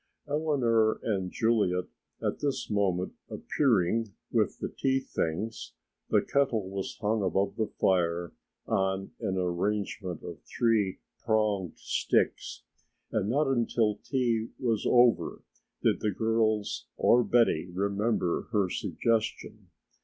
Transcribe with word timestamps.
Eleanor 0.27 0.99
and 1.03 1.31
Juliet 1.31 1.83
at 2.23 2.39
this 2.39 2.71
moment 2.71 3.13
appearing 3.29 4.15
with 4.31 4.57
the 4.57 4.67
tea 4.69 4.99
things, 4.99 5.73
the 6.09 6.23
kettle 6.23 6.67
was 6.67 6.97
hung 6.99 7.21
above 7.21 7.55
the 7.55 7.67
fire 7.79 8.33
on 8.65 9.11
an 9.19 9.37
arrangement 9.37 10.23
of 10.23 10.41
three 10.41 10.97
pronged 11.23 11.77
sticks 11.77 12.63
and 13.11 13.29
not 13.29 13.45
until 13.45 13.97
tea 14.03 14.47
was 14.57 14.87
over 14.89 15.43
did 15.83 15.99
the 15.99 16.09
girls 16.09 16.87
or 16.97 17.23
Betty 17.23 17.69
remember 17.71 18.47
her 18.51 18.71
suggestion. 18.71 19.67